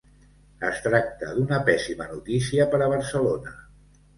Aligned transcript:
Es 0.69 0.79
tracta 0.85 1.29
d’una 1.35 1.61
pèssima 1.67 2.09
notícia 2.15 2.69
per 2.73 2.81
a 2.81 2.89
Barcelona. 2.95 3.55